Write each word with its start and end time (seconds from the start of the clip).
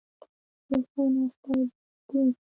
کښېناستل 0.67 1.47
بد 1.57 1.63
دي. 2.09 2.19